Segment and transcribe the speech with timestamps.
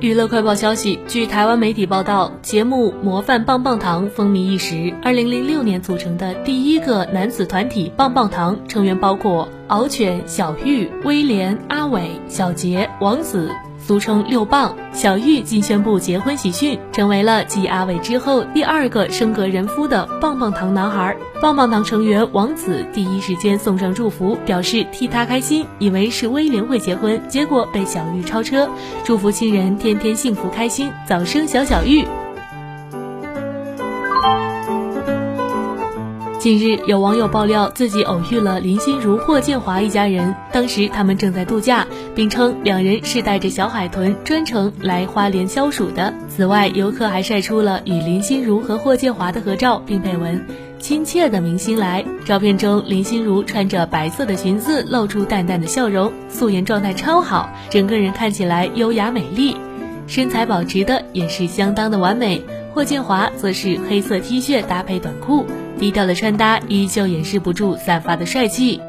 [0.00, 4.94] 娱乐快报消息，据台湾媒体报道，节目《模范棒棒糖》风靡一时。
[5.02, 13.50] 二零零六年组成的第一个男子团体棒棒糖成员包括敖犬、小玉、威廉、阿伟、小杰、王子。
[13.80, 21.16] 俗称六棒，小玉今宣布结婚喜讯，成为了继阿伟之后第二个升格人夫的棒棒糖男孩。
[21.40, 28.68] 棒棒糖成员王子第一时间送上祝福，表示替他开心，以为是威廉会结婚，结果被小玉超车，
[29.04, 32.04] 祝福亲人天天幸福开心，早生小小玉。
[36.40, 46.14] 近日，有网友爆料自己偶遇了林心如、霍建华一家人，当时他们正在度假，并称两人是带着小海豚专程来花莲消暑的。
[46.30, 50.42] 此外，游客还晒出了与林心如和霍建华的合照，并配文
[50.80, 52.02] “亲切的明星来”。
[52.24, 59.54] 照片中，林心如穿着白色的裙子，露出淡淡的笑容，素颜状态超好，整个人看起来优雅美丽，
[60.06, 62.40] 身材保持的也是相当的完美。
[62.72, 65.46] 霍建华则是黑色 T 恤搭配短裤。
[65.80, 68.80] 低调的穿搭依旧掩饰不住散发的帅气。